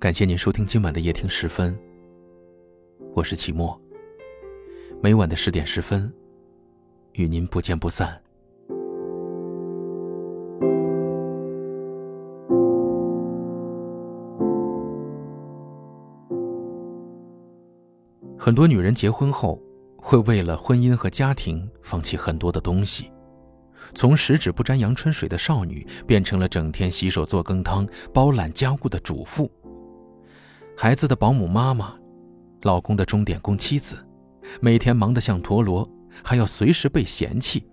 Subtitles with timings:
[0.00, 1.76] 感谢您收听今晚的夜听十分。
[3.14, 3.76] 我是齐墨。
[5.02, 6.12] 每晚的十点十分，
[7.14, 8.16] 与您不见不散。
[18.38, 19.60] 很多女人结婚后，
[19.96, 23.10] 会为了婚姻和家庭放弃很多的东西，
[23.96, 29.50] 从十指不沾阳春水的少女，变成了整天洗手做羹汤、包揽家务的主妇。
[30.80, 31.92] 孩子的保姆妈妈，
[32.62, 33.96] 老公的钟点工妻子，
[34.60, 35.90] 每天忙得像陀螺，
[36.22, 37.66] 还要随时被嫌弃。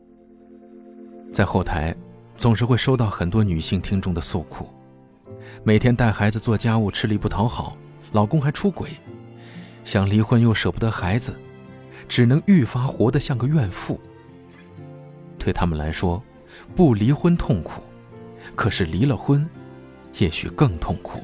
[1.32, 1.96] 在后台，
[2.36, 4.68] 总是会收到很多女性听众的诉苦：
[5.64, 7.78] 每天带孩子做家务吃力不讨好，
[8.12, 8.90] 老公还出轨。
[9.84, 11.40] 想离婚又舍不得孩子，
[12.08, 14.02] 只能愈发活得像个怨妇。
[15.38, 16.24] 对他们来说，
[16.76, 17.84] 不离婚痛苦，
[18.56, 19.48] 可是离了婚，
[20.18, 21.22] 也许更痛苦。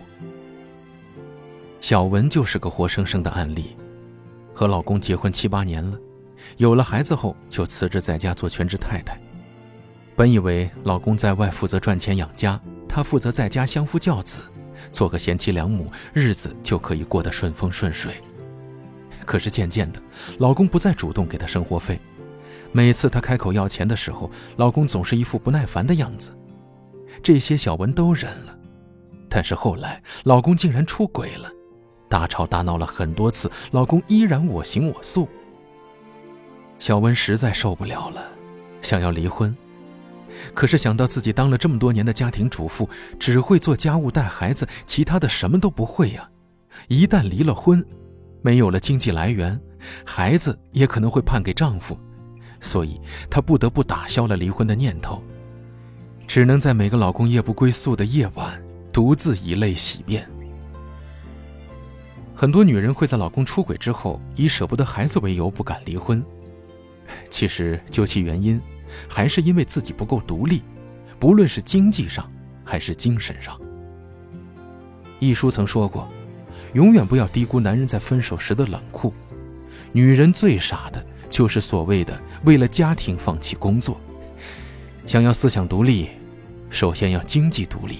[1.82, 3.76] 小文就是个活生生的案例，
[4.54, 5.98] 和老公结婚七八年了，
[6.58, 9.20] 有了孩子后就辞职在家做全职太太。
[10.16, 14.40] 本以为老公在外负责赚钱养家，她负责在家相夫教子，
[14.92, 18.14] 做个贤妻良母，日子就可以过得顺风顺水。
[19.26, 20.00] 可是渐渐的，
[20.38, 22.00] 老公不再主动给她生活费，
[22.72, 26.32] 每次她开口要钱的时候，老公总是一副不耐烦的样子。
[27.24, 28.56] 这些小文都忍了，
[29.28, 31.52] 但是后来老公竟然出轨了，
[32.12, 35.30] 大吵大闹了很多次，老公依然我行我素。
[36.78, 38.22] 小温实在受不了了，
[38.82, 39.56] 想要离婚，
[40.54, 46.30] 可是想到自己当了这么多年的家庭主妇，只会做家务带孩子，其他的什么都不会呀，
[46.90, 47.84] 一旦离了婚。
[48.42, 49.58] 没有了经济来源，
[50.04, 51.98] 孩子也可能会判给丈夫，
[52.60, 55.24] 所以她不得不打消了离婚的念头，
[56.28, 60.28] 只能在每个老公夜不归宿的夜晚，独自以泪洗面。
[62.42, 66.26] 很多女人会在老公出轨之后，以舍不得孩子为由不敢离婚，
[67.30, 68.60] 其实究其原因，
[69.08, 70.64] 还是因为自己不够独立，
[71.20, 72.28] 不论是经济上
[72.66, 73.56] 还是精神上。
[75.20, 76.10] 一书曾说过。
[76.74, 79.14] 永远不要低估男人在分手时的冷酷。
[79.92, 84.02] 女人最傻的就是所谓的为了家庭放弃工作。
[85.06, 86.10] 想要思想独立，
[86.72, 88.00] 首先要经济独立，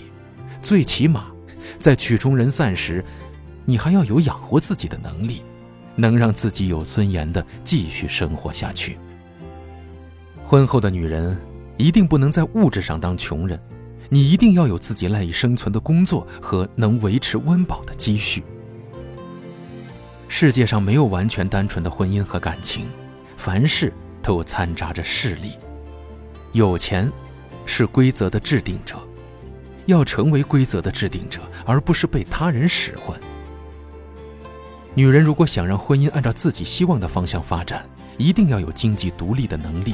[0.64, 1.28] 最起码
[1.78, 3.06] 在曲终人散时，
[3.66, 5.42] 你还要有养活自己的能力，
[5.96, 8.98] 能让自己有尊严的继续生活下去。
[10.44, 11.38] 婚后的女人
[11.78, 13.60] 一定不能在物质上当穷人，
[14.10, 18.44] 你一定要有自己赖以生存的工作和能维持温饱的积蓄。
[20.28, 22.88] 世界上没有完全单纯的婚姻和感情，
[23.38, 25.54] 凡事都掺杂着势力。
[26.54, 27.12] 有钱，
[27.66, 28.98] 是规则的制定者，
[29.86, 33.18] 要成为规则的制定者，而不是被他人使唤。
[34.94, 37.86] 女人如果想让婚姻按照自己希望的方向发展，
[38.18, 39.94] 一定要有经济独立的能力，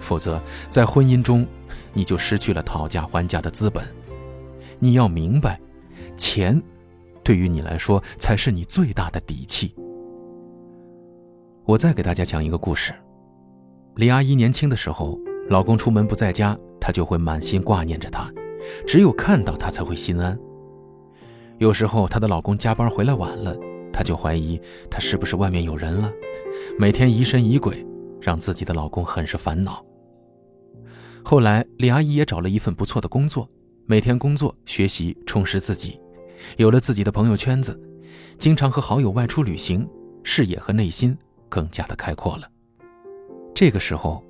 [0.00, 1.46] 否则在婚姻中，
[1.92, 3.84] 你就失去了讨价还价的资本。
[4.78, 5.60] 你要明白，
[6.16, 6.60] 钱。
[7.24, 9.72] 对于你来说，才是你最大的底气。
[11.64, 12.92] 我再给大家讲一个故事。
[13.94, 15.16] 李阿姨年轻的时候，
[15.48, 18.28] 老公出门不在家，她就会满心挂念着他，
[18.88, 20.36] 只有看到他才会心安。
[21.58, 23.56] 有时候她的老公加班回来晚了，
[23.92, 24.60] 她就怀疑
[24.90, 26.10] 他是不是外面有人了，
[26.78, 27.86] 每天疑神疑鬼，
[28.20, 29.84] 让自己的老公很是烦恼。
[31.22, 33.48] 后来李阿姨也找了一份不错的工作，
[33.86, 36.00] 每天工作学习，充实自己。
[36.56, 37.78] 有了自己的朋友圈子，
[38.38, 39.88] 经常和好友外出旅行，
[40.24, 41.16] 视野和内心
[41.48, 42.48] 更加的开阔了。
[43.54, 44.24] 这个时候，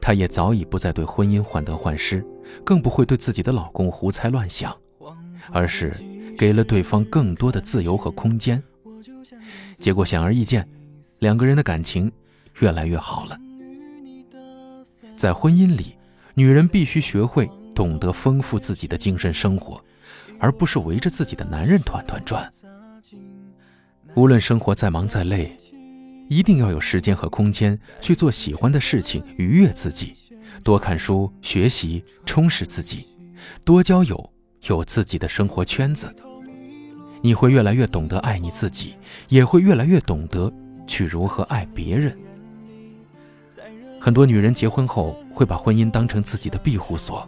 [0.00, 2.24] 她也早已不再对婚姻患得患失，
[2.64, 4.74] 更不会对自己的老公胡猜乱想，
[5.50, 5.92] 而是
[6.38, 8.62] 给了对方更多的自由和空间。
[9.82, 10.66] 结果显而易见，
[11.18, 12.10] 两个人的感情
[12.60, 13.36] 越来越好了。
[15.16, 15.96] 在婚姻里，
[16.34, 19.82] 女人必须学会懂得丰富自己的精神生活。
[20.42, 22.52] 而不是围着自己的男人团团转。
[24.16, 25.56] 无论生活再忙再累，
[26.28, 30.14] 一定要有时间和空间去做喜欢的事情，愉悦自己，
[30.64, 33.06] 多看书、学习，充实自己，
[33.64, 34.32] 多交友，
[34.66, 36.12] 有自己的生活圈子。
[37.22, 38.96] 你会越来越懂得爱你自己，
[39.28, 40.52] 也会越来越懂得
[40.86, 42.18] 去如何爱别人。
[44.00, 47.26] 很多女人结婚后会把婚姻当成自己的庇护所。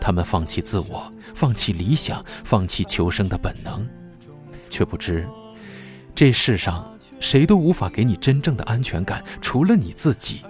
[0.00, 3.86] 她们放弃自我，放弃理想，放弃求生的本能，
[4.70, 5.28] 却不知
[6.14, 6.90] 这世上
[7.20, 10.40] 谁都无法给你真正的安全感，除了你自己。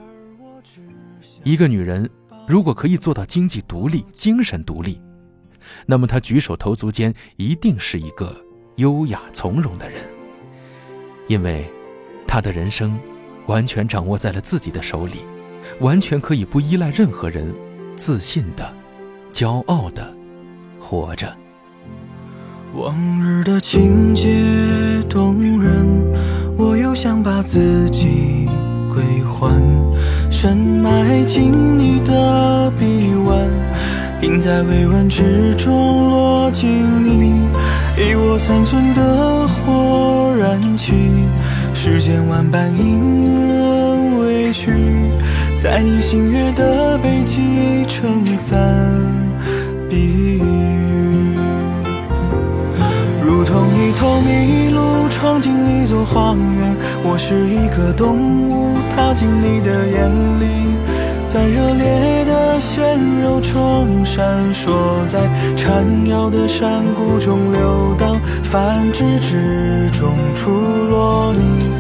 [1.44, 2.08] 一个女人
[2.46, 5.00] 如果可以做到经济独立、精神独立，
[5.86, 8.36] 那么她举手投足间一定是一个
[8.78, 10.00] 优雅从容的人，
[11.26, 11.69] 因为
[12.28, 12.96] 他的人生
[13.46, 15.16] 完全掌握在了自己的手里，
[15.80, 17.52] 完全可以不依赖任何人，
[17.96, 18.72] 自信的、
[19.32, 20.14] 骄傲的
[20.78, 21.36] 活着。
[22.75, 24.28] 往日的情节
[25.08, 25.72] 动人，
[26.56, 28.46] 我又想把自己
[28.94, 29.60] 归还，
[30.31, 33.50] 深埋进你的臂弯，
[34.20, 36.69] 并在未完之中落进
[37.04, 37.27] 你
[38.38, 40.94] 残存的火燃起，
[41.75, 44.73] 世间万般因人委屈，
[45.61, 48.56] 在你星月的背脊撑伞
[49.90, 50.40] 避雨。
[53.20, 58.17] 如同一头麋鹿闯进一座荒原，我是一个动
[58.49, 60.08] 物踏进你的眼
[60.41, 60.46] 里，
[61.30, 71.70] 在热烈的鲜肉中闪烁，在缠绕的山谷中流荡，繁殖之中出落你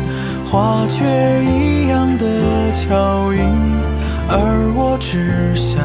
[0.44, 1.02] 花雀
[1.42, 2.26] 一样的
[2.72, 3.40] 脚印，
[4.28, 5.82] 而我只想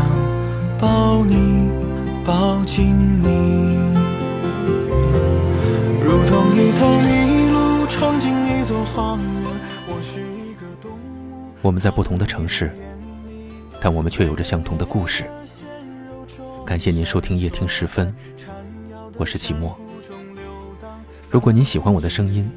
[0.78, 1.72] 抱你，
[2.26, 2.94] 抱紧
[3.24, 3.78] 你。
[6.04, 9.52] 如同一头麋鹿闯进一座荒原。
[9.88, 12.70] 我是一个动物我们在不同的城市，
[13.84, 15.26] 但我们却有着相同的故事。
[16.66, 18.16] 感谢您收听夜听时分，
[19.18, 19.78] 我是齐墨。
[21.30, 22.50] 如果您喜欢我的声音，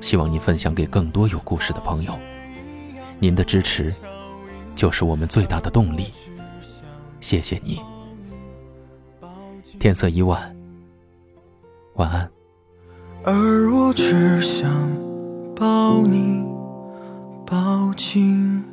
[0.00, 2.16] 希望您分享给更多有故事的朋友。
[3.18, 3.92] 您的支持
[4.76, 6.12] 就是我们最大的动力。
[7.20, 7.82] 谢谢你。
[9.80, 10.56] 天色已晚，
[11.94, 12.30] 晚安。
[13.24, 14.70] 而我只想
[15.56, 16.46] 抱你，
[17.44, 18.69] 抱紧。